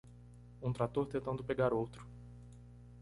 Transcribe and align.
Um 0.63 0.73
trator 0.73 1.05
tentando 1.05 1.43
pegar 1.43 1.73
outro 1.75 2.03